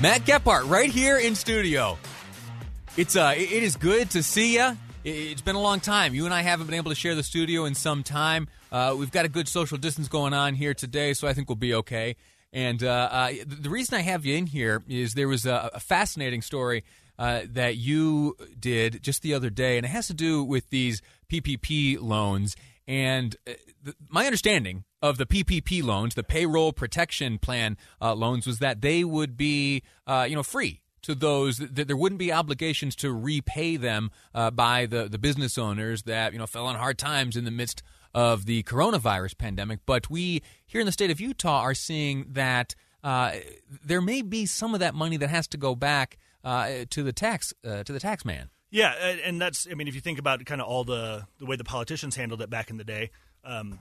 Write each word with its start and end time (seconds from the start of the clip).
Matt 0.00 0.22
Gephardt 0.22 0.68
right 0.68 0.90
here 0.90 1.18
in 1.18 1.36
studio. 1.36 1.96
It's 2.96 3.14
uh, 3.14 3.32
it 3.36 3.62
is 3.62 3.76
good 3.76 4.10
to 4.10 4.24
see 4.24 4.54
you. 4.56 4.76
It's 5.04 5.40
been 5.40 5.54
a 5.54 5.60
long 5.60 5.78
time. 5.78 6.14
You 6.14 6.24
and 6.24 6.34
I 6.34 6.42
haven't 6.42 6.66
been 6.66 6.74
able 6.74 6.90
to 6.90 6.96
share 6.96 7.14
the 7.14 7.22
studio 7.22 7.64
in 7.64 7.74
some 7.76 8.02
time. 8.02 8.48
Uh, 8.72 8.96
we've 8.98 9.12
got 9.12 9.24
a 9.24 9.28
good 9.28 9.46
social 9.46 9.78
distance 9.78 10.08
going 10.08 10.34
on 10.34 10.54
here 10.54 10.74
today, 10.74 11.14
so 11.14 11.28
I 11.28 11.32
think 11.32 11.48
we'll 11.48 11.56
be 11.56 11.74
okay. 11.74 12.16
And 12.52 12.82
uh, 12.82 13.08
uh, 13.10 13.32
the 13.46 13.70
reason 13.70 13.96
I 13.96 14.00
have 14.00 14.24
you 14.24 14.36
in 14.36 14.46
here 14.46 14.82
is 14.88 15.14
there 15.14 15.28
was 15.28 15.46
a, 15.46 15.70
a 15.74 15.80
fascinating 15.80 16.42
story 16.42 16.82
uh, 17.16 17.42
that 17.50 17.76
you 17.76 18.36
did 18.58 19.00
just 19.00 19.22
the 19.22 19.34
other 19.34 19.50
day, 19.50 19.76
and 19.76 19.86
it 19.86 19.90
has 19.90 20.08
to 20.08 20.14
do 20.14 20.42
with 20.42 20.70
these 20.70 21.02
PPP 21.30 22.00
loans. 22.00 22.56
And 22.88 23.36
uh, 23.48 23.92
my 24.08 24.26
understanding 24.26 24.84
of 25.04 25.18
the 25.18 25.26
PPP 25.26 25.82
loans, 25.82 26.14
the 26.14 26.22
payroll 26.22 26.72
protection 26.72 27.38
plan 27.38 27.76
uh, 28.00 28.14
loans, 28.14 28.46
was 28.46 28.58
that 28.60 28.80
they 28.80 29.04
would 29.04 29.36
be, 29.36 29.82
uh, 30.06 30.26
you 30.26 30.34
know, 30.34 30.42
free 30.42 30.80
to 31.02 31.14
those 31.14 31.58
that 31.58 31.86
there 31.86 31.96
wouldn't 31.96 32.18
be 32.18 32.32
obligations 32.32 32.96
to 32.96 33.12
repay 33.12 33.76
them 33.76 34.10
uh, 34.34 34.50
by 34.50 34.86
the, 34.86 35.06
the 35.06 35.18
business 35.18 35.58
owners 35.58 36.04
that 36.04 36.32
you 36.32 36.38
know 36.38 36.46
fell 36.46 36.66
on 36.66 36.76
hard 36.76 36.96
times 36.96 37.36
in 37.36 37.44
the 37.44 37.50
midst 37.50 37.82
of 38.14 38.46
the 38.46 38.62
coronavirus 38.62 39.36
pandemic. 39.36 39.80
But 39.84 40.08
we 40.08 40.42
here 40.64 40.80
in 40.80 40.86
the 40.86 40.92
state 40.92 41.10
of 41.10 41.20
Utah 41.20 41.60
are 41.60 41.74
seeing 41.74 42.24
that 42.30 42.74
uh, 43.02 43.32
there 43.84 44.00
may 44.00 44.22
be 44.22 44.46
some 44.46 44.72
of 44.72 44.80
that 44.80 44.94
money 44.94 45.18
that 45.18 45.28
has 45.28 45.46
to 45.48 45.58
go 45.58 45.74
back 45.74 46.16
uh, 46.42 46.86
to 46.88 47.02
the 47.02 47.12
tax 47.12 47.52
uh, 47.62 47.82
to 47.82 47.92
the 47.92 48.00
tax 48.00 48.24
man. 48.24 48.48
Yeah, 48.70 48.92
and 49.22 49.38
that's 49.38 49.68
I 49.70 49.74
mean, 49.74 49.86
if 49.86 49.94
you 49.94 50.00
think 50.00 50.18
about 50.18 50.42
kind 50.46 50.62
of 50.62 50.66
all 50.66 50.84
the 50.84 51.26
the 51.38 51.44
way 51.44 51.56
the 51.56 51.64
politicians 51.64 52.16
handled 52.16 52.40
it 52.40 52.48
back 52.48 52.70
in 52.70 52.78
the 52.78 52.84
day, 52.84 53.10
um, 53.44 53.80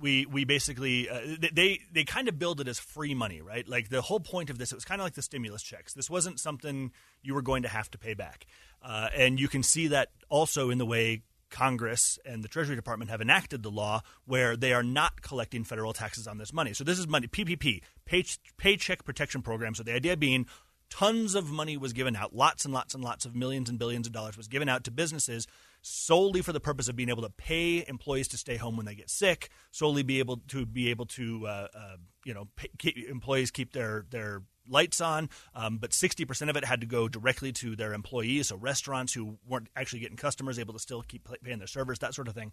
we 0.00 0.26
we 0.26 0.44
basically 0.44 1.08
uh, 1.08 1.20
they 1.52 1.80
they 1.92 2.04
kind 2.04 2.28
of 2.28 2.38
billed 2.38 2.60
it 2.60 2.68
as 2.68 2.78
free 2.78 3.14
money, 3.14 3.40
right? 3.40 3.68
Like 3.68 3.88
the 3.88 4.02
whole 4.02 4.20
point 4.20 4.50
of 4.50 4.58
this, 4.58 4.72
it 4.72 4.74
was 4.74 4.84
kind 4.84 5.00
of 5.00 5.06
like 5.06 5.14
the 5.14 5.22
stimulus 5.22 5.62
checks. 5.62 5.94
This 5.94 6.10
wasn't 6.10 6.40
something 6.40 6.92
you 7.22 7.34
were 7.34 7.42
going 7.42 7.62
to 7.62 7.68
have 7.68 7.90
to 7.92 7.98
pay 7.98 8.14
back, 8.14 8.46
uh, 8.82 9.08
and 9.16 9.40
you 9.40 9.48
can 9.48 9.62
see 9.62 9.88
that 9.88 10.10
also 10.28 10.70
in 10.70 10.78
the 10.78 10.86
way 10.86 11.22
Congress 11.50 12.18
and 12.24 12.42
the 12.42 12.48
Treasury 12.48 12.76
Department 12.76 13.10
have 13.10 13.20
enacted 13.20 13.62
the 13.62 13.70
law 13.70 14.02
where 14.26 14.56
they 14.56 14.72
are 14.72 14.82
not 14.82 15.22
collecting 15.22 15.64
federal 15.64 15.92
taxes 15.92 16.26
on 16.26 16.38
this 16.38 16.52
money. 16.52 16.72
So 16.72 16.84
this 16.84 16.98
is 16.98 17.06
money 17.06 17.26
PPP, 17.26 17.82
pay, 18.04 18.24
Paycheck 18.56 19.04
Protection 19.04 19.42
Program. 19.42 19.74
So 19.74 19.82
the 19.82 19.94
idea 19.94 20.16
being 20.16 20.46
tons 20.90 21.34
of 21.34 21.50
money 21.50 21.76
was 21.76 21.92
given 21.92 22.16
out, 22.16 22.34
lots 22.34 22.64
and 22.64 22.72
lots 22.72 22.94
and 22.94 23.02
lots 23.02 23.24
of 23.24 23.34
millions 23.34 23.68
and 23.68 23.78
billions 23.78 24.06
of 24.06 24.12
dollars 24.12 24.36
was 24.36 24.48
given 24.48 24.68
out 24.68 24.84
to 24.84 24.90
businesses 24.90 25.46
solely 25.82 26.42
for 26.42 26.52
the 26.52 26.60
purpose 26.60 26.88
of 26.88 26.96
being 26.96 27.08
able 27.08 27.22
to 27.22 27.30
pay 27.30 27.84
employees 27.86 28.28
to 28.28 28.36
stay 28.36 28.56
home 28.56 28.76
when 28.76 28.86
they 28.86 28.94
get 28.94 29.10
sick, 29.10 29.50
solely 29.70 30.02
be 30.02 30.18
able 30.18 30.38
to 30.48 30.66
be 30.66 30.90
able 30.90 31.06
to 31.06 31.46
uh, 31.46 31.68
uh, 31.74 31.96
you 32.24 32.34
know 32.34 32.48
pay, 32.56 32.68
keep, 32.78 32.96
employees 33.08 33.50
keep 33.50 33.72
their 33.72 34.04
their 34.10 34.42
lights 34.70 35.00
on, 35.00 35.30
um, 35.54 35.78
but 35.78 35.92
60% 35.92 36.50
of 36.50 36.56
it 36.56 36.62
had 36.62 36.82
to 36.82 36.86
go 36.86 37.08
directly 37.08 37.52
to 37.52 37.74
their 37.74 37.94
employees, 37.94 38.48
so 38.48 38.56
restaurants 38.56 39.14
who 39.14 39.38
weren't 39.48 39.68
actually 39.74 40.00
getting 40.00 40.18
customers 40.18 40.58
able 40.58 40.74
to 40.74 40.78
still 40.78 41.00
keep 41.00 41.26
paying 41.42 41.56
their 41.56 41.66
servers, 41.66 41.98
that 42.00 42.14
sort 42.14 42.28
of 42.28 42.34
thing. 42.34 42.52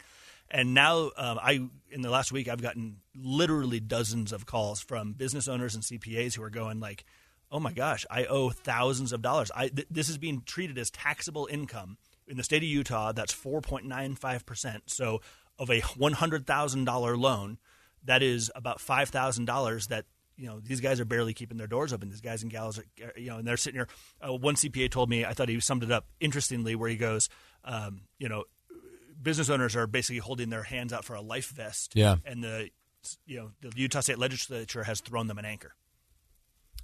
And 0.50 0.74
now, 0.74 1.12
um, 1.18 1.40
I 1.42 1.68
in 1.92 2.02
the 2.02 2.10
last 2.10 2.32
week, 2.32 2.48
I've 2.48 2.62
gotten 2.62 2.98
literally 3.16 3.80
dozens 3.80 4.32
of 4.32 4.46
calls 4.46 4.80
from 4.82 5.14
business 5.14 5.48
owners 5.48 5.76
and 5.76 5.84
CPAs 5.84 6.36
who 6.36 6.44
are 6.44 6.50
going 6.50 6.80
like, 6.80 7.06
oh 7.52 7.60
my 7.60 7.72
gosh, 7.72 8.06
I 8.10 8.26
owe 8.26 8.50
thousands 8.50 9.14
of 9.14 9.22
dollars. 9.22 9.52
I, 9.56 9.68
th- 9.70 9.88
this 9.90 10.10
is 10.10 10.18
being 10.18 10.42
treated 10.46 10.78
as 10.78 10.90
taxable 10.90 11.48
income 11.52 11.98
in 12.28 12.38
the 12.38 12.44
state 12.44 12.64
of 12.64 12.70
Utah. 12.70 13.12
That's 13.12 13.34
4.95%. 13.34 14.82
So 14.88 15.22
of 15.58 15.70
a 15.70 15.82
$100,000 15.82 17.18
loan, 17.18 17.58
that 18.04 18.22
is 18.22 18.52
about 18.56 18.80
$5,000 18.80 19.88
that 19.88 20.06
you 20.38 20.48
know 20.48 20.60
these 20.60 20.82
guys 20.82 21.00
are 21.00 21.06
barely 21.06 21.34
keeping 21.34 21.58
their 21.58 21.68
doors 21.68 21.94
open. 21.94 22.10
These 22.10 22.22
guys 22.22 22.44
and 22.44 22.52
gals, 22.52 22.78
are, 22.78 22.84
you 23.16 23.30
know, 23.30 23.38
and 23.38 23.48
they're 23.48 23.56
sitting 23.58 23.80
here. 23.80 23.88
Uh, 24.22 24.34
one 24.34 24.56
CPA 24.56 24.92
told 24.92 25.10
me, 25.10 25.24
I 25.24 25.34
thought 25.34 25.48
he 25.48 25.60
summed 25.62 25.84
it 25.84 25.92
up 25.92 26.08
interestingly, 26.20 26.76
where 26.76 26.90
he 26.90 26.98
goes, 26.98 27.30
um, 27.64 28.02
you 28.20 28.28
know, 28.28 28.44
business 29.22 29.50
owners 29.50 29.78
are 29.78 29.88
basically 29.88 30.18
holding 30.18 30.50
their 30.50 30.64
hands 30.64 30.92
out 30.92 31.06
for 31.06 31.16
a 31.16 31.22
life 31.22 31.50
vest, 31.50 31.94
yeah, 31.96 32.18
and 32.26 32.44
the 32.44 32.70
you 33.26 33.38
know 33.38 33.52
the 33.62 33.72
Utah 33.76 34.02
State 34.02 34.20
Legislature 34.20 34.84
has 34.84 35.00
thrown 35.00 35.28
them 35.28 35.38
an 35.38 35.46
anchor. 35.46 35.74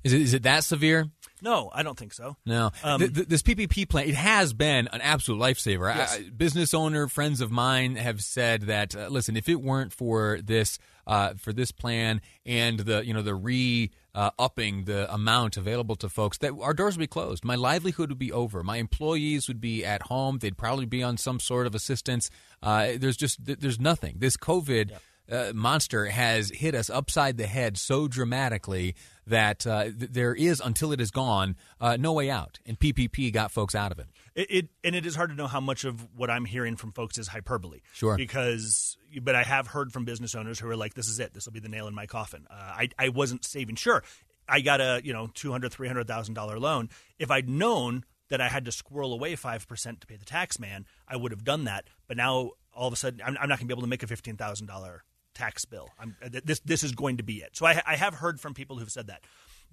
Is 0.03 0.13
it, 0.13 0.21
is 0.21 0.33
it 0.33 0.43
that 0.43 0.63
severe? 0.63 1.07
No, 1.43 1.71
I 1.73 1.81
don't 1.81 1.97
think 1.97 2.13
so. 2.13 2.37
No. 2.45 2.71
Um, 2.83 2.99
th- 2.99 3.13
th- 3.13 3.27
this 3.27 3.41
PPP 3.41 3.89
plan, 3.89 4.07
it 4.07 4.13
has 4.15 4.53
been 4.53 4.87
an 4.89 5.01
absolute 5.01 5.39
lifesaver. 5.41 5.93
Yes. 5.93 6.15
I, 6.15 6.29
business 6.29 6.73
owner, 6.73 7.07
friends 7.07 7.41
of 7.41 7.51
mine 7.51 7.95
have 7.95 8.21
said 8.21 8.63
that, 8.63 8.95
uh, 8.95 9.07
listen, 9.07 9.35
if 9.35 9.49
it 9.49 9.55
weren't 9.55 9.91
for 9.91 10.39
this, 10.43 10.77
uh, 11.07 11.33
for 11.33 11.51
this 11.51 11.71
plan 11.71 12.21
and 12.45 12.79
the, 12.79 13.03
you 13.03 13.13
know, 13.13 13.23
the 13.23 13.33
re 13.33 13.89
uh, 14.13 14.29
upping 14.37 14.83
the 14.83 15.11
amount 15.11 15.57
available 15.57 15.95
to 15.95 16.09
folks, 16.09 16.37
that 16.39 16.53
our 16.61 16.75
doors 16.75 16.95
would 16.95 17.01
be 17.03 17.07
closed. 17.07 17.43
My 17.43 17.55
livelihood 17.55 18.09
would 18.09 18.19
be 18.19 18.31
over. 18.31 18.61
My 18.61 18.77
employees 18.77 19.47
would 19.47 19.61
be 19.61 19.83
at 19.83 20.03
home. 20.03 20.37
They'd 20.39 20.57
probably 20.57 20.85
be 20.85 21.01
on 21.01 21.17
some 21.17 21.39
sort 21.39 21.65
of 21.65 21.73
assistance. 21.73 22.29
Uh, 22.61 22.91
there's 22.97 23.17
just, 23.17 23.43
there's 23.43 23.79
nothing. 23.79 24.17
This 24.19 24.37
COVID. 24.37 24.91
Uh, 25.31 25.53
monster 25.55 26.07
has 26.07 26.49
hit 26.49 26.75
us 26.75 26.89
upside 26.89 27.37
the 27.37 27.47
head 27.47 27.77
so 27.77 28.07
dramatically 28.07 28.95
that 29.27 29.65
uh, 29.65 29.83
th- 29.83 30.11
there 30.11 30.35
is, 30.35 30.59
until 30.59 30.91
it 30.91 30.99
is 30.99 31.09
gone, 31.09 31.55
uh, 31.79 31.95
no 31.97 32.11
way 32.13 32.29
out. 32.29 32.59
And 32.65 32.77
PPP 32.77 33.31
got 33.31 33.51
folks 33.51 33.73
out 33.73 33.91
of 33.91 33.99
it. 33.99 34.07
It, 34.35 34.51
it. 34.51 34.69
And 34.83 34.95
it 34.95 35.05
is 35.05 35.15
hard 35.15 35.29
to 35.29 35.35
know 35.35 35.47
how 35.47 35.61
much 35.61 35.85
of 35.85 36.05
what 36.15 36.29
I'm 36.29 36.45
hearing 36.45 36.75
from 36.75 36.91
folks 36.91 37.17
is 37.17 37.27
hyperbole. 37.27 37.79
Sure. 37.93 38.17
Because, 38.17 38.97
but 39.21 39.35
I 39.35 39.43
have 39.43 39.67
heard 39.67 39.93
from 39.93 40.05
business 40.05 40.35
owners 40.35 40.59
who 40.59 40.67
are 40.69 40.75
like, 40.75 40.93
"This 40.93 41.07
is 41.07 41.19
it. 41.19 41.33
This 41.33 41.45
will 41.45 41.53
be 41.53 41.59
the 41.59 41.69
nail 41.69 41.87
in 41.87 41.95
my 41.95 42.07
coffin." 42.07 42.45
Uh, 42.49 42.53
I 42.53 42.89
I 42.99 43.09
wasn't 43.09 43.45
saving. 43.45 43.75
Sure, 43.75 44.03
I 44.47 44.61
got 44.61 44.81
a 44.81 45.01
you 45.03 45.13
know 45.13 45.29
two 45.33 45.51
hundred 45.51 45.71
three 45.71 45.87
hundred 45.87 46.07
thousand 46.07 46.33
dollar 46.33 46.59
loan. 46.59 46.89
If 47.19 47.31
I'd 47.31 47.49
known 47.49 48.03
that 48.29 48.41
I 48.41 48.47
had 48.47 48.65
to 48.65 48.71
squirrel 48.71 49.13
away 49.13 49.35
five 49.35 49.67
percent 49.67 50.01
to 50.01 50.07
pay 50.07 50.15
the 50.15 50.25
tax 50.25 50.59
man, 50.59 50.85
I 51.07 51.15
would 51.15 51.31
have 51.31 51.43
done 51.43 51.65
that. 51.65 51.87
But 52.07 52.17
now 52.17 52.51
all 52.73 52.87
of 52.87 52.93
a 52.93 52.97
sudden, 52.97 53.21
I'm, 53.21 53.37
I'm 53.39 53.49
not 53.49 53.59
going 53.59 53.59
to 53.59 53.65
be 53.67 53.73
able 53.73 53.83
to 53.83 53.87
make 53.87 54.03
a 54.03 54.07
fifteen 54.07 54.37
thousand 54.37 54.67
dollar 54.67 55.03
tax 55.33 55.65
bill. 55.65 55.89
I'm, 55.99 56.15
this 56.43 56.59
this 56.61 56.83
is 56.83 56.91
going 56.93 57.17
to 57.17 57.23
be 57.23 57.37
it. 57.37 57.51
So 57.53 57.65
I, 57.65 57.81
I 57.85 57.95
have 57.95 58.15
heard 58.15 58.39
from 58.39 58.53
people 58.53 58.77
who've 58.77 58.91
said 58.91 59.07
that. 59.07 59.23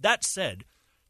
That 0.00 0.24
said, 0.24 0.64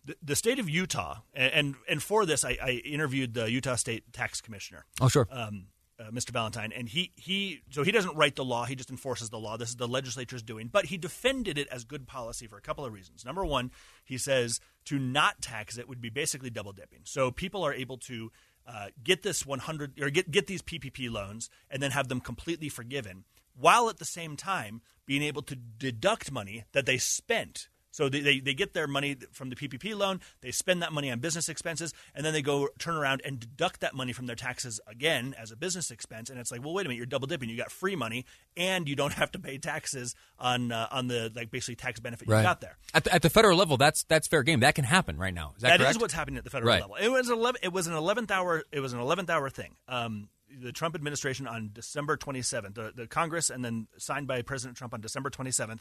the, 0.04 0.16
the 0.22 0.36
state 0.36 0.58
of 0.58 0.68
Utah, 0.68 1.18
and 1.34 1.52
and, 1.52 1.74
and 1.88 2.02
for 2.02 2.26
this, 2.26 2.44
I, 2.44 2.56
I, 2.62 2.70
interviewed 2.84 3.34
the 3.34 3.50
Utah 3.50 3.76
State 3.76 4.12
Tax 4.12 4.40
Commissioner. 4.40 4.84
Oh, 5.00 5.08
sure. 5.08 5.28
Um, 5.30 5.66
uh, 6.00 6.10
Mr. 6.12 6.30
Valentine, 6.30 6.72
and 6.72 6.88
he 6.88 7.12
he 7.16 7.62
so 7.70 7.82
he 7.82 7.90
doesn't 7.90 8.16
write 8.16 8.36
the 8.36 8.44
law; 8.44 8.64
he 8.64 8.76
just 8.76 8.90
enforces 8.90 9.30
the 9.30 9.38
law. 9.38 9.56
This 9.56 9.70
is 9.70 9.76
the 9.76 9.88
legislature's 9.88 10.42
doing, 10.42 10.68
but 10.72 10.86
he 10.86 10.96
defended 10.96 11.58
it 11.58 11.66
as 11.72 11.84
good 11.84 12.06
policy 12.06 12.46
for 12.46 12.56
a 12.56 12.60
couple 12.60 12.84
of 12.84 12.92
reasons. 12.92 13.24
Number 13.24 13.44
one, 13.44 13.72
he 14.04 14.16
says 14.16 14.60
to 14.84 14.98
not 14.98 15.42
tax 15.42 15.76
it 15.76 15.88
would 15.88 16.00
be 16.00 16.08
basically 16.08 16.50
double 16.50 16.72
dipping. 16.72 17.00
So 17.02 17.32
people 17.32 17.64
are 17.64 17.74
able 17.74 17.98
to 17.98 18.30
uh, 18.66 18.86
get 19.02 19.22
this 19.22 19.44
100 19.44 20.00
or 20.00 20.10
get 20.10 20.30
get 20.30 20.46
these 20.46 20.62
PPP 20.62 21.10
loans 21.10 21.50
and 21.68 21.82
then 21.82 21.90
have 21.90 22.08
them 22.08 22.20
completely 22.20 22.68
forgiven 22.68 23.24
while 23.58 23.88
at 23.88 23.98
the 23.98 24.04
same 24.04 24.36
time 24.36 24.80
being 25.06 25.22
able 25.22 25.42
to 25.42 25.56
deduct 25.56 26.30
money 26.30 26.64
that 26.72 26.86
they 26.86 26.98
spent. 26.98 27.68
So 27.90 28.08
they, 28.08 28.20
they, 28.20 28.38
they, 28.38 28.54
get 28.54 28.74
their 28.74 28.86
money 28.86 29.16
from 29.32 29.50
the 29.50 29.56
PPP 29.56 29.96
loan, 29.96 30.20
they 30.40 30.52
spend 30.52 30.82
that 30.82 30.92
money 30.92 31.10
on 31.10 31.18
business 31.18 31.48
expenses, 31.48 31.92
and 32.14 32.24
then 32.24 32.32
they 32.32 32.42
go 32.42 32.68
turn 32.78 32.94
around 32.94 33.22
and 33.24 33.40
deduct 33.40 33.80
that 33.80 33.92
money 33.92 34.12
from 34.12 34.26
their 34.26 34.36
taxes 34.36 34.78
again 34.86 35.34
as 35.36 35.50
a 35.50 35.56
business 35.56 35.90
expense. 35.90 36.30
And 36.30 36.38
it's 36.38 36.52
like, 36.52 36.62
well, 36.62 36.74
wait 36.74 36.86
a 36.86 36.88
minute, 36.90 36.98
you're 36.98 37.06
double 37.06 37.26
dipping. 37.26 37.48
You 37.48 37.56
got 37.56 37.72
free 37.72 37.96
money, 37.96 38.24
and 38.56 38.88
you 38.88 38.94
don't 38.94 39.12
have 39.14 39.32
to 39.32 39.40
pay 39.40 39.58
taxes 39.58 40.14
on 40.38 40.70
uh, 40.70 40.86
on 40.92 41.08
the 41.08 41.32
like 41.34 41.50
basically 41.50 41.74
tax 41.74 41.98
benefit 41.98 42.28
right. 42.28 42.38
you 42.38 42.44
got 42.44 42.60
there. 42.60 42.76
At 42.94 43.04
the, 43.04 43.14
at 43.14 43.22
the, 43.22 43.30
federal 43.30 43.58
level, 43.58 43.76
that's 43.78 44.04
that's 44.04 44.28
fair 44.28 44.44
game. 44.44 44.60
That 44.60 44.76
can 44.76 44.84
happen 44.84 45.16
right 45.16 45.34
now. 45.34 45.54
Is 45.56 45.62
that, 45.62 45.78
that 45.78 45.90
is 45.90 45.98
what's 45.98 46.14
happening 46.14 46.38
at 46.38 46.44
the 46.44 46.50
federal 46.50 46.68
right. 46.68 46.82
level. 46.82 46.96
It 46.96 47.08
was 47.08 47.30
eleven. 47.30 47.60
It 47.64 47.72
was 47.72 47.88
an 47.88 47.94
eleventh 47.94 48.30
hour. 48.30 48.62
It 48.70 48.80
was 48.80 48.92
an 48.92 49.00
eleventh 49.00 49.30
hour 49.30 49.50
thing. 49.50 49.74
Um, 49.88 50.28
the 50.60 50.72
Trump 50.72 50.94
administration 50.94 51.46
on 51.46 51.70
December 51.72 52.16
27th, 52.16 52.74
the, 52.74 52.92
the, 52.94 53.06
Congress, 53.06 53.50
and 53.50 53.64
then 53.64 53.86
signed 53.96 54.26
by 54.26 54.42
President 54.42 54.76
Trump 54.76 54.94
on 54.94 55.00
December 55.00 55.30
27th, 55.30 55.80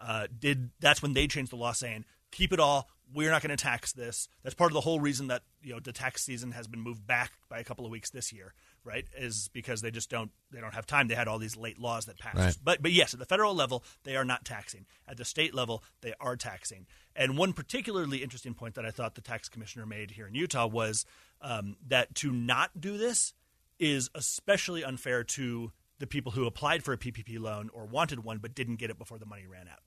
uh, 0.00 0.26
did 0.38 0.70
that's 0.80 1.02
when 1.02 1.12
they 1.12 1.26
changed 1.26 1.52
the 1.52 1.56
law 1.56 1.72
saying 1.72 2.04
keep 2.34 2.52
it 2.52 2.60
all. 2.60 2.88
We're 3.14 3.30
not 3.30 3.42
going 3.42 3.56
to 3.56 3.62
tax 3.62 3.92
this. 3.92 4.28
That's 4.42 4.54
part 4.54 4.70
of 4.70 4.74
the 4.74 4.80
whole 4.80 4.98
reason 4.98 5.28
that 5.28 5.42
you 5.62 5.72
know 5.72 5.78
the 5.78 5.92
tax 5.92 6.24
season 6.24 6.52
has 6.52 6.66
been 6.66 6.80
moved 6.80 7.06
back 7.06 7.32
by 7.48 7.58
a 7.58 7.64
couple 7.64 7.84
of 7.84 7.90
weeks 7.90 8.10
this 8.10 8.32
year, 8.32 8.54
right? 8.82 9.04
Is 9.16 9.50
because 9.52 9.82
they 9.82 9.90
just 9.90 10.10
don't 10.10 10.30
they 10.50 10.60
don't 10.60 10.74
have 10.74 10.86
time. 10.86 11.06
They 11.06 11.14
had 11.14 11.28
all 11.28 11.38
these 11.38 11.56
late 11.56 11.78
laws 11.78 12.06
that 12.06 12.18
passed. 12.18 12.36
Right. 12.36 12.56
But 12.62 12.82
but 12.82 12.92
yes, 12.92 13.12
at 13.12 13.20
the 13.20 13.26
federal 13.26 13.54
level, 13.54 13.84
they 14.02 14.16
are 14.16 14.24
not 14.24 14.44
taxing. 14.44 14.86
At 15.06 15.18
the 15.18 15.24
state 15.24 15.54
level, 15.54 15.84
they 16.00 16.14
are 16.18 16.34
taxing. 16.34 16.86
And 17.14 17.38
one 17.38 17.52
particularly 17.52 18.22
interesting 18.22 18.54
point 18.54 18.74
that 18.74 18.86
I 18.86 18.90
thought 18.90 19.14
the 19.14 19.20
tax 19.20 19.48
commissioner 19.48 19.86
made 19.86 20.10
here 20.10 20.26
in 20.26 20.34
Utah 20.34 20.66
was 20.66 21.04
um, 21.40 21.76
that 21.86 22.14
to 22.16 22.32
not 22.32 22.80
do 22.80 22.96
this 22.96 23.34
is 23.78 24.10
especially 24.14 24.84
unfair 24.84 25.24
to 25.24 25.72
the 25.98 26.06
people 26.06 26.32
who 26.32 26.46
applied 26.46 26.82
for 26.82 26.92
a 26.92 26.98
PPP 26.98 27.38
loan 27.40 27.70
or 27.72 27.86
wanted 27.86 28.24
one 28.24 28.38
but 28.38 28.54
didn't 28.54 28.76
get 28.76 28.90
it 28.90 28.98
before 28.98 29.18
the 29.18 29.26
money 29.26 29.46
ran 29.46 29.68
out. 29.68 29.80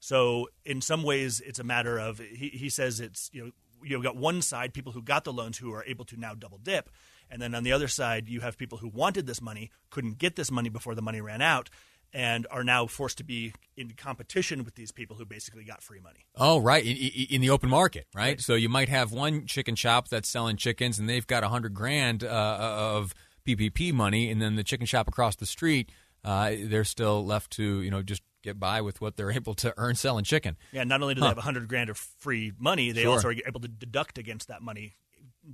So 0.00 0.48
in 0.64 0.80
some 0.80 1.02
ways, 1.02 1.40
it's 1.40 1.58
a 1.58 1.64
matter 1.64 1.98
of 1.98 2.18
he, 2.18 2.48
he 2.48 2.68
says 2.68 3.00
it's 3.00 3.30
you 3.32 3.44
know 3.44 3.50
you've 3.82 4.02
got 4.02 4.16
one 4.16 4.42
side 4.42 4.74
people 4.74 4.92
who 4.92 5.02
got 5.02 5.24
the 5.24 5.32
loans 5.32 5.58
who 5.58 5.72
are 5.72 5.84
able 5.84 6.04
to 6.06 6.18
now 6.18 6.34
double 6.34 6.58
dip, 6.58 6.90
and 7.30 7.42
then 7.42 7.54
on 7.54 7.64
the 7.64 7.72
other 7.72 7.88
side 7.88 8.28
you 8.28 8.40
have 8.40 8.56
people 8.56 8.78
who 8.78 8.88
wanted 8.88 9.26
this 9.26 9.40
money 9.40 9.70
couldn't 9.90 10.18
get 10.18 10.36
this 10.36 10.50
money 10.50 10.68
before 10.68 10.94
the 10.94 11.02
money 11.02 11.20
ran 11.20 11.42
out. 11.42 11.70
And 12.10 12.46
are 12.50 12.64
now 12.64 12.86
forced 12.86 13.18
to 13.18 13.22
be 13.22 13.52
in 13.76 13.90
competition 13.90 14.64
with 14.64 14.76
these 14.76 14.90
people 14.90 15.16
who 15.16 15.26
basically 15.26 15.64
got 15.64 15.82
free 15.82 16.00
money. 16.00 16.24
Oh, 16.36 16.58
right, 16.58 16.82
in, 16.82 16.96
in 16.96 17.40
the 17.42 17.50
open 17.50 17.68
market, 17.68 18.06
right? 18.14 18.40
So 18.40 18.54
you 18.54 18.70
might 18.70 18.88
have 18.88 19.12
one 19.12 19.44
chicken 19.44 19.74
shop 19.74 20.08
that's 20.08 20.26
selling 20.26 20.56
chickens, 20.56 20.98
and 20.98 21.06
they've 21.06 21.26
got 21.26 21.44
a 21.44 21.50
hundred 21.50 21.74
grand 21.74 22.24
uh, 22.24 22.28
of 22.58 23.14
PPP 23.56 23.92
money, 23.92 24.30
and 24.30 24.40
then 24.42 24.56
the 24.56 24.64
chicken 24.64 24.86
shop 24.86 25.08
across 25.08 25.36
the 25.36 25.46
street, 25.46 25.90
uh, 26.24 26.52
they're 26.64 26.84
still 26.84 27.24
left 27.24 27.50
to 27.52 27.80
you 27.82 27.90
know 27.90 28.02
just 28.02 28.22
get 28.42 28.58
by 28.60 28.80
with 28.80 29.00
what 29.00 29.16
they're 29.16 29.32
able 29.40 29.54
to 29.54 29.72
earn 29.76 29.94
selling 29.94 30.24
chicken. 30.24 30.56
Yeah, 30.72 30.84
not 30.84 31.00
only 31.02 31.14
do 31.14 31.20
Huh. 31.20 31.26
they 31.26 31.30
have 31.30 31.38
a 31.38 31.42
hundred 31.42 31.68
grand 31.68 31.90
of 31.90 31.96
free 31.96 32.52
money, 32.58 32.92
they 32.92 33.02
Sure. 33.02 33.12
also 33.12 33.28
are 33.28 33.34
able 33.46 33.60
to 33.60 33.68
deduct 33.68 34.18
against 34.18 34.48
that 34.48 34.62
money, 34.62 34.94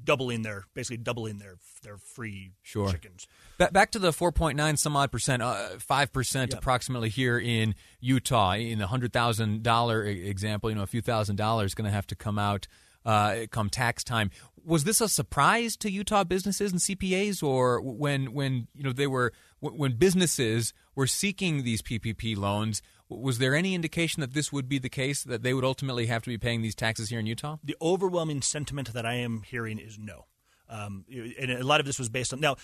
doubling 0.04 0.42
their 0.42 0.64
basically 0.74 0.96
doubling 0.98 1.38
their 1.38 1.56
their 1.82 1.96
free 1.98 2.52
Sure. 2.62 2.90
chickens. 2.90 3.26
Ba- 3.58 3.70
Back 3.72 3.90
to 3.92 3.98
the 3.98 4.10
4.9 4.12 4.76
some 4.78 4.96
odd 4.96 5.12
percent, 5.12 5.42
uh, 5.42 5.78
5% 5.78 6.50
Yeah. 6.52 6.58
approximately 6.58 7.08
here 7.08 7.38
in 7.38 7.74
Utah. 8.00 8.54
In 8.54 8.78
the 8.80 8.86
$100,000 8.86 10.06
e- 10.06 10.28
example, 10.28 10.70
you 10.70 10.76
know, 10.76 10.82
a 10.82 10.86
few 10.86 11.00
thousand 11.02 11.36
dollars 11.36 11.74
going 11.74 11.84
to 11.86 11.90
have 11.94 12.06
to 12.08 12.16
come 12.16 12.38
out 12.38 12.66
uh, 13.06 13.44
come 13.50 13.68
tax 13.68 14.02
time. 14.02 14.30
Was 14.64 14.84
this 14.84 15.00
a 15.00 15.08
surprise 15.08 15.76
to 15.78 15.90
Utah 15.90 16.24
businesses 16.24 16.72
and 16.72 16.80
CPAs 16.80 17.42
or 17.42 17.80
when 17.80 18.32
when 18.32 18.68
you 18.74 18.82
know 18.82 18.92
they 18.92 19.06
were 19.06 19.32
when 19.60 19.96
businesses 19.96 20.72
were 20.94 21.06
seeking 21.06 21.64
these 21.64 21.82
PPP 21.82 22.36
loans, 22.36 22.80
was 23.08 23.38
there 23.38 23.54
any 23.54 23.74
indication 23.74 24.20
that 24.20 24.32
this 24.34 24.52
would 24.52 24.68
be 24.68 24.78
the 24.78 24.88
case 24.88 25.22
that 25.22 25.42
they 25.42 25.52
would 25.54 25.64
ultimately 25.64 26.06
have 26.06 26.22
to 26.22 26.30
be 26.30 26.38
paying 26.38 26.62
these 26.62 26.74
taxes 26.74 27.10
here 27.10 27.18
in 27.18 27.26
Utah? 27.26 27.58
The 27.62 27.76
overwhelming 27.82 28.42
sentiment 28.42 28.92
that 28.92 29.04
I 29.04 29.14
am 29.14 29.42
hearing 29.42 29.78
is 29.78 29.98
no, 29.98 30.26
um, 30.68 31.04
and 31.38 31.50
a 31.50 31.64
lot 31.64 31.80
of 31.80 31.86
this 31.86 31.98
was 31.98 32.08
based 32.08 32.32
on 32.32 32.40
now. 32.40 32.56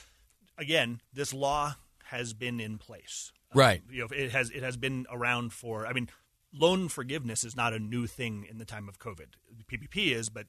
Again, 0.59 1.01
this 1.13 1.33
law 1.33 1.75
has 2.05 2.35
been 2.35 2.61
in 2.61 2.79
place. 2.79 3.33
Um, 3.53 3.59
Right. 3.59 3.83
you 3.91 4.01
know, 4.01 4.09
it 4.15 4.31
has 4.33 4.51
it 4.51 4.63
has 4.63 4.77
been 4.77 5.07
around 5.11 5.53
for. 5.53 5.87
I 5.87 5.93
mean, 5.93 6.09
loan 6.53 6.89
forgiveness 6.89 7.45
is 7.45 7.57
not 7.57 7.73
a 7.73 7.79
new 7.79 8.07
thing 8.07 8.47
in 8.49 8.59
the 8.59 8.65
time 8.65 8.89
of 8.89 8.99
COVID. 8.99 9.35
PPP 9.71 10.13
is, 10.13 10.29
but 10.29 10.47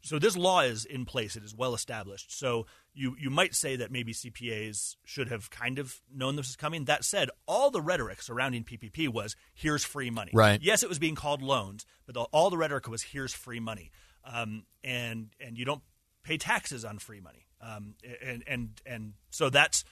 so 0.00 0.18
this 0.18 0.36
law 0.36 0.60
is 0.60 0.84
in 0.84 1.04
place. 1.04 1.36
It 1.36 1.44
is 1.44 1.54
well 1.54 1.74
established. 1.74 2.36
So 2.36 2.66
you 2.94 3.16
you 3.18 3.30
might 3.30 3.54
say 3.54 3.76
that 3.76 3.90
maybe 3.90 4.12
CPAs 4.12 4.96
should 5.04 5.28
have 5.28 5.50
kind 5.50 5.78
of 5.78 6.00
known 6.12 6.36
this 6.36 6.48
was 6.48 6.56
coming. 6.56 6.84
That 6.84 7.04
said, 7.04 7.30
all 7.46 7.70
the 7.70 7.80
rhetoric 7.80 8.22
surrounding 8.22 8.64
PPP 8.64 9.08
was 9.08 9.36
here's 9.54 9.84
free 9.84 10.10
money. 10.10 10.30
Right. 10.34 10.60
Yes, 10.62 10.82
it 10.82 10.88
was 10.88 10.98
being 10.98 11.14
called 11.14 11.42
loans, 11.42 11.86
but 12.06 12.14
the, 12.14 12.22
all 12.22 12.50
the 12.50 12.56
rhetoric 12.56 12.88
was 12.88 13.02
here's 13.02 13.32
free 13.32 13.60
money, 13.60 13.90
um, 14.24 14.64
and 14.82 15.30
and 15.40 15.58
you 15.58 15.64
don't 15.64 15.82
pay 16.22 16.36
taxes 16.36 16.84
on 16.84 16.98
free 16.98 17.20
money, 17.20 17.46
um, 17.60 17.94
and 18.22 18.44
and 18.46 18.80
and 18.86 19.12
so 19.30 19.50
that's 19.50 19.84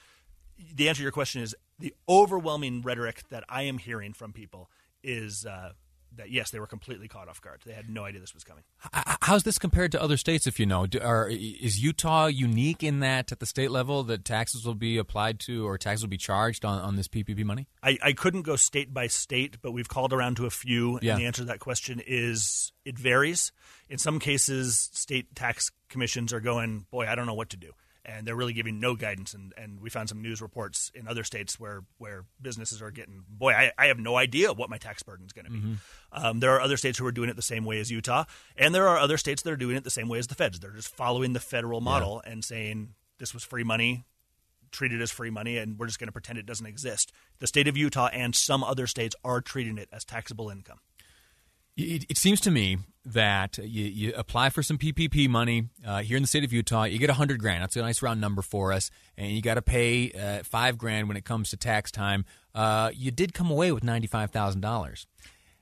the 0.75 0.89
answer 0.89 0.99
to 0.99 1.03
your 1.03 1.11
question 1.11 1.41
is 1.41 1.55
the 1.79 1.93
overwhelming 2.09 2.81
rhetoric 2.81 3.23
that 3.29 3.43
I 3.47 3.63
am 3.63 3.77
hearing 3.77 4.13
from 4.13 4.33
people 4.33 4.69
is 5.03 5.45
uh, 5.45 5.71
that 6.17 6.31
yes, 6.31 6.51
they 6.51 6.59
were 6.59 6.67
completely 6.67 7.07
caught 7.07 7.27
off 7.27 7.41
guard. 7.41 7.61
They 7.65 7.73
had 7.73 7.89
no 7.89 8.03
idea 8.05 8.19
this 8.21 8.33
was 8.33 8.43
coming. 8.43 8.63
How's 9.21 9.43
this 9.43 9.57
compared 9.57 9.91
to 9.93 10.01
other 10.01 10.17
states? 10.17 10.47
If 10.47 10.59
you 10.59 10.65
know, 10.65 10.85
Do- 10.85 10.99
are, 11.01 11.29
is 11.29 11.81
Utah 11.81 12.27
unique 12.27 12.83
in 12.83 12.99
that 12.99 13.31
at 13.31 13.39
the 13.39 13.45
state 13.45 13.71
level 13.71 14.03
that 14.03 14.25
taxes 14.25 14.65
will 14.65 14.75
be 14.75 14.97
applied 14.97 15.39
to 15.41 15.65
or 15.67 15.77
taxes 15.77 16.03
will 16.03 16.09
be 16.09 16.17
charged 16.17 16.65
on, 16.65 16.79
on 16.81 16.95
this 16.95 17.07
PPP 17.07 17.43
money? 17.43 17.67
I, 17.81 17.97
I 18.01 18.13
couldn't 18.13 18.41
go 18.43 18.55
state 18.55 18.93
by 18.93 19.07
state, 19.07 19.57
but 19.61 19.71
we've 19.71 19.89
called 19.89 20.13
around 20.13 20.37
to 20.37 20.45
a 20.45 20.49
few, 20.49 20.99
Yeah. 21.01 21.13
and 21.13 21.21
the 21.21 21.25
answer 21.25 21.41
to 21.41 21.47
that 21.47 21.59
question 21.59 22.01
is 22.05 22.71
it 22.85 22.97
varies. 22.97 23.51
In 23.89 23.97
some 23.97 24.19
cases, 24.19 24.89
state 24.93 25.33
tax 25.35 25.71
commissions 25.89 26.33
are 26.33 26.39
going, 26.41 26.85
boy, 26.91 27.07
I 27.07 27.15
don't 27.15 27.25
know 27.25 27.33
what 27.33 27.49
to 27.51 27.57
do. 27.57 27.71
And 28.09 28.25
they're 28.25 28.37
really 28.37 28.53
giving 28.53 28.79
no 28.79 28.95
guidance. 28.95 29.33
And, 29.33 29.53
and 29.57 29.81
we 29.81 29.89
found 29.89 30.07
some 30.07 30.21
news 30.21 30.41
reports 30.41 30.91
in 30.95 31.09
other 31.09 31.25
states 31.25 31.59
where, 31.59 31.83
where 31.97 32.23
businesses 32.41 32.81
are 32.81 32.89
getting, 32.89 33.25
boy, 33.27 33.51
I, 33.51 33.73
I 33.77 33.87
have 33.87 33.99
no 33.99 34.15
idea 34.15 34.53
what 34.53 34.69
my 34.69 34.77
tax 34.77 35.03
burden 35.03 35.25
is 35.25 35.33
going 35.33 35.45
to 35.45 35.51
be. 35.51 35.57
Um, 36.13 36.39
there 36.39 36.51
are 36.55 36.61
other 36.61 36.77
states 36.77 36.97
who 36.97 37.05
are 37.05 37.11
doing 37.11 37.29
it 37.29 37.35
the 37.35 37.41
same 37.41 37.65
way 37.65 37.79
as 37.79 37.91
Utah. 37.91 38.23
And 38.55 38.73
there 38.73 38.87
are 38.87 38.97
other 38.97 39.17
states 39.17 39.41
that 39.41 39.51
are 39.51 39.57
doing 39.57 39.75
it 39.75 39.83
the 39.83 39.89
same 39.89 40.07
way 40.07 40.19
as 40.19 40.27
the 40.27 40.35
feds. 40.35 40.59
They're 40.59 40.71
just 40.71 40.95
following 40.95 41.33
the 41.33 41.41
federal 41.41 41.81
model 41.81 42.21
and 42.25 42.45
saying, 42.45 42.93
this 43.19 43.33
was 43.33 43.43
free 43.43 43.65
money, 43.65 44.05
treated 44.71 45.01
as 45.01 45.11
free 45.11 45.29
money 45.29 45.57
and 45.57 45.77
we're 45.77 45.87
just 45.87 45.99
going 45.99 46.07
to 46.07 46.13
pretend 46.13 46.39
it 46.39 46.45
doesn't 46.45 46.65
exist. 46.65 47.11
The 47.39 47.47
state 47.47 47.67
of 47.67 47.75
Utah 47.75 48.09
and 48.13 48.35
some 48.35 48.63
other 48.63 48.87
states 48.87 49.15
are 49.23 49.41
treating 49.41 49.77
it 49.77 49.89
as 49.91 50.05
taxable 50.05 50.49
income. 50.49 50.79
It, 51.77 52.05
it 52.09 52.17
seems 52.17 52.41
to 52.41 52.51
me 52.51 52.79
that 53.05 53.57
you, 53.59 53.85
you 53.85 54.13
apply 54.15 54.49
for 54.49 54.61
some 54.63 54.77
PPP 54.77 55.29
money 55.29 55.69
uh, 55.85 56.01
here 56.01 56.17
in 56.17 56.23
the 56.23 56.27
state 56.27 56.43
of 56.43 56.51
Utah. 56.51 56.83
You 56.83 56.97
get 56.97 57.09
a 57.09 57.13
hundred 57.13 57.39
grand. 57.39 57.61
That's 57.61 57.75
a 57.75 57.81
nice 57.81 58.01
round 58.01 58.19
number 58.19 58.41
for 58.41 58.73
us, 58.73 58.89
and 59.15 59.31
you 59.31 59.41
got 59.41 59.53
to 59.53 59.61
pay 59.61 60.11
uh, 60.11 60.43
five 60.43 60.77
grand 60.77 61.07
when 61.07 61.15
it 61.15 61.23
comes 61.23 61.51
to 61.51 61.57
tax 61.57 61.91
time. 61.91 62.25
Uh, 62.53 62.91
you 62.93 63.11
did 63.11 63.33
come 63.33 63.49
away 63.51 63.71
with 63.71 63.83
ninety 63.83 64.07
five 64.07 64.31
thousand 64.31 64.61
dollars. 64.61 65.05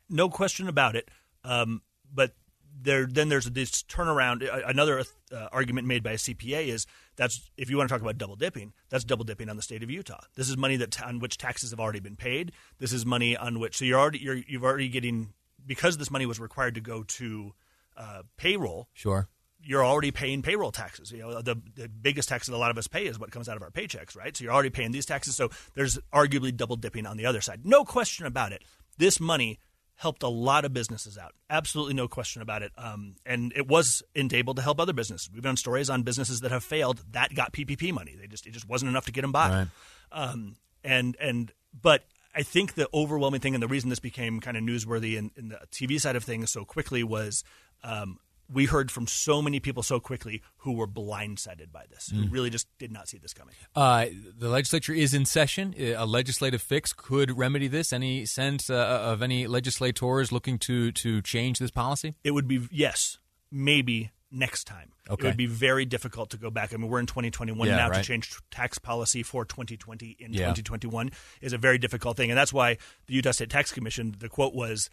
No 0.10 0.30
question 0.30 0.68
about 0.68 0.96
it. 0.96 1.10
Um, 1.44 1.82
but 2.14 2.34
there, 2.82 3.06
then 3.06 3.30
there's 3.30 3.46
this 3.46 3.84
turnaround. 3.84 4.48
Another 4.68 5.04
uh, 5.32 5.48
argument 5.52 5.88
made 5.88 6.02
by 6.02 6.12
a 6.12 6.18
CPA 6.18 6.68
is 6.68 6.88
that's 7.16 7.50
if 7.58 7.70
you 7.70 7.78
want 7.78 7.90
to 7.90 7.94
talk 7.94 8.02
about 8.02 8.18
double 8.18 8.36
dipping, 8.36 8.74
that's 8.90 9.04
double 9.04 9.26
dipping 9.26 9.50
on 9.50 9.58
the 9.58 9.62
state 9.62 9.84
of 9.84 9.92
Utah. 9.92 10.22
This 10.36 10.50
is 10.50 10.58
money 10.58 10.78
that 10.78 11.02
on 11.04 11.20
which 11.20 11.38
taxes 11.38 11.72
have 11.72 11.80
already 11.80 12.00
been 12.00 12.16
paid. 12.16 12.54
This 12.80 12.94
is 12.94 13.06
money 13.06 13.36
on 13.36 13.60
which 13.60 13.78
so 13.78 13.86
you're 13.86 14.00
already 14.00 14.20
you're 14.20 14.36
you've 14.48 14.64
already 14.64 14.88
getting 14.88 15.34
because 15.66 15.98
this 15.98 16.12
money 16.12 16.26
was 16.26 16.40
required 16.40 16.76
to 16.76 16.82
go 16.82 17.04
to 17.04 17.54
uh, 17.98 18.24
payroll. 18.38 18.90
Sure. 18.94 19.28
you're 19.64 19.84
already 19.84 20.12
paying 20.12 20.42
payroll 20.42 20.72
taxes. 20.72 21.12
You 21.12 21.20
know, 21.20 21.42
the, 21.42 21.56
the 21.76 21.90
biggest 21.90 22.30
tax 22.30 22.48
that 22.48 22.56
a 22.56 22.58
lot 22.58 22.72
of 22.72 22.78
us 22.78 22.88
pay 22.88 23.06
is 23.08 23.20
what 23.20 23.32
comes 23.32 23.50
out 23.50 23.58
of 23.58 23.64
our 23.64 23.72
paychecks, 23.72 24.16
right? 24.16 24.36
So 24.36 24.44
you're 24.44 24.54
already 24.54 24.70
paying 24.70 24.92
these 24.92 25.06
taxes. 25.06 25.36
So 25.36 25.50
there's 25.74 25.98
arguably 26.14 26.56
double 26.56 26.76
dipping 26.76 27.06
on 27.06 27.18
the 27.18 27.26
other 27.26 27.42
side. 27.42 27.62
No 27.66 27.84
question 27.84 28.26
about 28.26 28.52
it. 28.52 28.64
This 28.98 29.20
money 29.20 29.60
helped 29.96 30.24
a 30.24 30.28
lot 30.28 30.66
of 30.66 30.74
businesses 30.74 31.18
out. 31.18 31.32
Absolutely 31.50 31.94
no 31.94 32.08
question 32.08 32.42
about 32.42 32.62
it. 32.62 32.72
Um, 32.78 33.16
and 33.26 33.54
it 33.56 33.68
was 33.68 34.04
enabled 34.14 34.58
to 34.58 34.62
help 34.62 34.80
other 34.80 34.94
businesses. 34.94 35.30
We've 35.34 35.42
done 35.42 35.58
stories 35.58 35.90
on 35.90 36.04
businesses 36.04 36.42
that 36.42 36.52
have 36.52 36.64
failed 36.64 37.02
that 37.14 37.34
got 37.34 37.54
PPP 37.54 37.94
money. 37.94 38.16
They 38.20 38.28
just 38.28 38.46
it 38.46 38.52
just 38.52 38.68
wasn't 38.68 38.90
enough 38.90 39.06
to 39.06 39.12
get 39.14 39.22
them 39.22 39.32
by. 39.32 39.50
Right. 39.50 39.68
Um, 40.12 40.58
and 40.84 41.16
and 41.20 41.52
but 41.82 42.04
I 42.36 42.44
think 42.44 42.74
the 42.74 42.90
overwhelming 42.94 43.40
thing 43.40 43.54
and 43.54 43.64
the 43.64 43.68
reason 43.68 43.90
this 43.90 44.00
became 44.00 44.40
kind 44.40 44.58
of 44.58 44.64
newsworthy 44.64 45.18
in, 45.18 45.32
in 45.36 45.50
the 45.50 45.60
TV 45.72 46.00
side 46.00 46.16
of 46.16 46.24
things 46.24 46.52
so 46.52 46.66
quickly 46.66 47.04
was 47.04 47.44
um, 47.84 48.20
we 48.52 48.66
heard 48.66 48.92
from 48.92 49.08
so 49.08 49.42
many 49.42 49.60
people 49.60 49.84
so 49.84 50.00
quickly 50.00 50.42
who 50.58 50.74
were 50.74 50.88
blindsided 50.88 51.72
by 51.72 51.86
this, 51.90 52.10
who 52.10 52.28
really 52.28 52.50
just 52.50 52.68
did 52.78 52.92
not 52.92 53.08
see 53.08 53.18
this 53.18 53.34
coming. 53.34 53.56
Uh, 53.76 54.08
the 54.38 54.50
legislature 54.50 54.94
is 54.94 55.14
in 55.14 55.26
session. 55.26 55.74
A 55.80 56.06
legislative 56.06 56.62
fix 56.62 56.94
could 56.94 57.38
remedy 57.38 57.68
this. 57.68 57.92
Any 57.92 58.26
sense 58.26 58.70
uh, 58.70 58.76
of 58.76 59.22
any 59.22 59.48
legislators 59.48 60.32
looking 60.32 60.60
to 60.60 60.92
to 60.92 61.22
change 61.22 61.60
this 61.60 61.72
policy? 61.72 62.16
It 62.24 62.32
would 62.32 62.48
be 62.48 62.68
yes, 62.72 63.18
maybe 63.52 64.12
next 64.32 64.66
time. 64.66 64.92
Okay. 65.10 65.24
It 65.28 65.30
would 65.32 65.38
be 65.38 65.46
very 65.46 65.86
difficult 65.86 66.30
to 66.32 66.38
go 66.38 66.50
back. 66.50 66.74
I 66.74 66.78
mean, 66.78 66.90
we're 66.90 67.00
in 67.00 67.06
2021 67.06 67.68
Yeah, 67.68 67.76
now 67.78 67.90
right. 67.90 67.98
to 67.98 68.04
change 68.04 68.36
tax 68.52 68.78
policy 68.78 69.24
for 69.24 69.46
2020 69.46 70.18
in 70.20 70.34
Yeah. 70.34 70.40
2021 70.40 71.12
is 71.42 71.54
a 71.54 71.58
very 71.58 71.78
difficult 71.78 72.18
thing, 72.18 72.32
and 72.32 72.38
that's 72.38 72.52
why 72.54 72.78
the 73.08 73.14
Utah 73.14 73.32
State 73.32 73.50
Tax 73.50 73.72
Commission. 73.72 74.16
The 74.18 74.30
quote 74.30 74.54
was, 74.54 74.90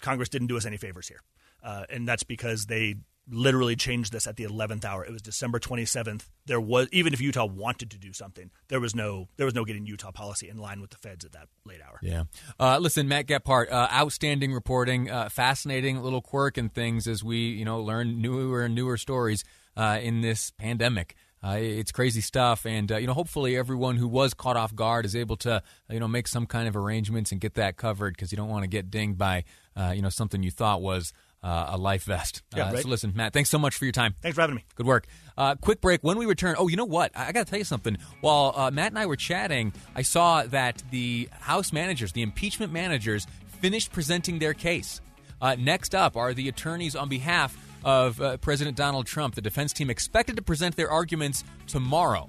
"Congress 0.00 0.28
didn't 0.28 0.48
do 0.48 0.56
us 0.56 0.66
any 0.66 0.76
favors 0.76 1.08
here," 1.08 1.20
uh, 1.62 1.84
and 1.90 2.06
that's 2.06 2.22
because 2.22 2.66
they 2.66 2.96
literally 3.28 3.74
changed 3.74 4.12
this 4.12 4.26
at 4.26 4.36
the 4.36 4.44
11th 4.44 4.84
hour. 4.84 5.04
It 5.04 5.12
was 5.12 5.22
December 5.22 5.58
27th. 5.58 6.28
There 6.46 6.60
was 6.60 6.88
even 6.92 7.12
if 7.12 7.20
Utah 7.20 7.46
wanted 7.46 7.90
to 7.90 7.98
do 7.98 8.12
something, 8.12 8.50
there 8.68 8.80
was 8.80 8.94
no 8.94 9.28
there 9.36 9.46
was 9.46 9.54
no 9.54 9.64
getting 9.64 9.86
Utah 9.86 10.12
policy 10.12 10.48
in 10.48 10.58
line 10.58 10.80
with 10.80 10.90
the 10.90 10.96
feds 10.96 11.24
at 11.24 11.32
that 11.32 11.48
late 11.64 11.80
hour. 11.86 11.98
Yeah. 12.02 12.24
Uh, 12.58 12.78
listen, 12.78 13.08
Matt 13.08 13.26
Gephardt, 13.26 13.70
uh, 13.70 13.88
outstanding 13.92 14.52
reporting, 14.52 15.10
uh, 15.10 15.28
fascinating 15.28 16.02
little 16.02 16.22
quirk 16.22 16.56
and 16.56 16.72
things 16.72 17.06
as 17.06 17.24
we, 17.24 17.38
you 17.38 17.64
know, 17.64 17.80
learn 17.80 18.20
newer 18.20 18.64
and 18.64 18.74
newer 18.74 18.96
stories 18.96 19.44
uh, 19.76 19.98
in 20.00 20.20
this 20.20 20.50
pandemic. 20.52 21.16
Uh, 21.44 21.58
it's 21.60 21.92
crazy 21.92 22.22
stuff, 22.22 22.64
and 22.64 22.90
uh, 22.90 22.96
you 22.96 23.06
know, 23.06 23.12
hopefully, 23.12 23.56
everyone 23.56 23.96
who 23.96 24.08
was 24.08 24.34
caught 24.34 24.56
off 24.56 24.74
guard 24.74 25.04
is 25.04 25.14
able 25.14 25.36
to, 25.36 25.62
you 25.90 26.00
know, 26.00 26.08
make 26.08 26.26
some 26.26 26.46
kind 26.46 26.66
of 26.66 26.74
arrangements 26.74 27.30
and 27.30 27.40
get 27.40 27.54
that 27.54 27.76
covered 27.76 28.14
because 28.14 28.32
you 28.32 28.36
don't 28.36 28.48
want 28.48 28.64
to 28.64 28.68
get 28.68 28.90
dinged 28.90 29.18
by, 29.18 29.44
uh, 29.76 29.92
you 29.94 30.00
know, 30.00 30.08
something 30.08 30.42
you 30.42 30.50
thought 30.50 30.80
was 30.80 31.12
uh, 31.42 31.70
a 31.70 31.76
life 31.76 32.04
vest. 32.04 32.42
Yeah, 32.56 32.68
Uh, 32.68 32.72
right. 32.72 32.82
So 32.82 32.88
listen, 32.88 33.12
Matt, 33.14 33.32
thanks 33.32 33.50
so 33.50 33.58
much 33.58 33.76
for 33.76 33.84
your 33.84 33.92
time. 33.92 34.14
Thanks 34.22 34.34
for 34.34 34.40
having 34.40 34.56
me. 34.56 34.64
Good 34.74 34.86
work. 34.86 35.06
Uh, 35.36 35.54
quick 35.56 35.80
break. 35.80 36.02
When 36.02 36.18
we 36.18 36.26
return, 36.26 36.56
oh, 36.58 36.68
you 36.68 36.76
know 36.76 36.84
what? 36.84 37.12
I, 37.14 37.28
I 37.28 37.32
got 37.32 37.46
to 37.46 37.50
tell 37.50 37.58
you 37.58 37.64
something. 37.64 37.96
While 38.20 38.52
uh, 38.56 38.70
Matt 38.70 38.92
and 38.92 38.98
I 38.98 39.06
were 39.06 39.16
chatting, 39.16 39.72
I 39.94 40.02
saw 40.02 40.42
that 40.44 40.82
the 40.90 41.28
House 41.32 41.72
managers, 41.72 42.12
the 42.12 42.22
impeachment 42.22 42.72
managers, 42.72 43.26
finished 43.60 43.92
presenting 43.92 44.38
their 44.38 44.54
case. 44.54 45.00
Uh, 45.40 45.54
next 45.58 45.94
up 45.94 46.16
are 46.16 46.32
the 46.34 46.48
attorneys 46.48 46.96
on 46.96 47.08
behalf 47.08 47.56
of 47.84 48.20
uh, 48.20 48.36
President 48.38 48.76
Donald 48.76 49.06
Trump. 49.06 49.34
The 49.34 49.42
defense 49.42 49.72
team 49.72 49.90
expected 49.90 50.36
to 50.36 50.42
present 50.42 50.74
their 50.76 50.90
arguments 50.90 51.44
tomorrow. 51.66 52.28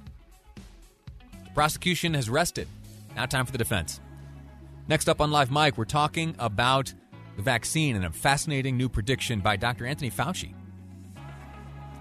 The 1.45 1.51
prosecution 1.53 2.13
has 2.13 2.29
rested. 2.29 2.67
Now, 3.15 3.25
time 3.25 3.45
for 3.45 3.51
the 3.51 3.57
defense. 3.57 3.99
Next 4.87 5.09
up 5.09 5.19
on 5.21 5.31
Live 5.31 5.49
Mic, 5.51 5.77
we're 5.77 5.85
talking 5.85 6.35
about 6.37 6.93
the 7.37 7.43
vaccine 7.43 7.95
and 7.95 8.03
a 8.03 8.09
fascinating 8.09 8.75
new 8.75 8.89
prediction 8.89 9.39
by 9.39 9.55
Dr. 9.55 9.85
Anthony 9.85 10.11
Fauci. 10.11 10.53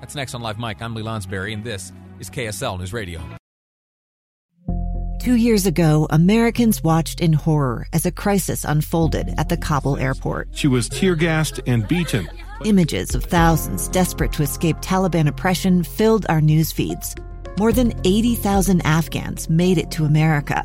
That's 0.00 0.14
next 0.14 0.35
on 0.35 0.40
Live 0.43 0.59
Mic. 0.59 0.83
I'm 0.83 0.95
Lee 0.95 1.02
Lonsberry, 1.02 1.52
and 1.52 1.62
this 1.62 1.93
is 2.19 2.28
KSL 2.31 2.78
News 2.78 2.93
Radio. 2.93 3.21
Two 5.21 5.35
years 5.35 5.66
ago, 5.66 6.07
Americans 6.11 6.83
watched 6.83 7.21
in 7.21 7.33
horror 7.33 7.87
as 7.93 8.07
a 8.07 8.12
crisis 8.12 8.64
unfolded 8.64 9.35
at 9.38 9.49
the 9.49 9.57
Kabul 9.57 9.99
airport. 9.99 10.49
She 10.52 10.69
was 10.69 10.88
tear 10.88 11.16
gassed 11.16 11.61
and 11.66 11.87
beaten. 11.87 12.28
Images 12.64 13.14
of 13.14 13.25
thousands 13.25 13.88
desperate 13.88 14.33
to 14.33 14.43
escape 14.43 14.76
Taliban 14.76 15.26
oppression 15.26 15.83
filled 15.83 16.26
our 16.28 16.40
news 16.40 16.73
feeds. 16.73 17.14
More 17.59 17.73
than 17.73 17.93
80,000 18.05 18.83
Afghans 18.87 19.50
made 19.50 19.78
it 19.78 19.90
to 19.93 20.05
America. 20.05 20.64